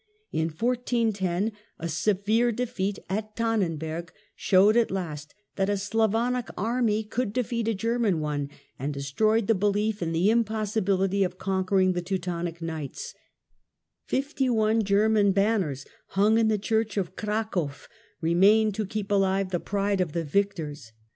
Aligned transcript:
In 0.31 0.47
1410 0.49 1.51
a 1.77 1.87
severe 1.87 2.51
defeat 2.51 2.97
at 3.07 3.35
Tannenberg 3.35 4.09
shovi^ed 4.35 4.75
at 4.75 4.89
last 4.89 5.35
that 5.57 5.67
Battle 5.67 5.73
of 5.75 5.77
Tannen 5.77 5.77
a 5.77 5.77
Slavonic 5.77 6.49
army 6.57 7.03
could 7.03 7.31
defeat 7.31 7.67
a 7.67 7.75
German 7.75 8.19
one, 8.19 8.49
and 8.79 8.95
de 8.95 8.97
berg, 8.99 9.03
i4io 9.03 9.03
stroyed 9.03 9.45
the 9.45 9.53
belief 9.53 10.01
in 10.01 10.11
the 10.11 10.31
impossibility 10.31 11.23
of 11.23 11.37
conquering 11.37 11.93
the 11.93 12.01
Teutonic 12.01 12.63
Knights; 12.63 13.13
fifty 14.07 14.49
one 14.49 14.83
German 14.83 15.33
banners, 15.33 15.85
hung 16.07 16.39
in 16.39 16.47
the 16.47 16.57
Church 16.57 16.97
of 16.97 17.15
Crakow, 17.15 17.69
remained 18.21 18.73
to 18.73 18.87
keep 18.87 19.11
alive 19.11 19.51
the 19.51 19.59
pride 19.59 20.01
of 20.01 20.13
the 20.13 20.23
victors. 20.23 20.93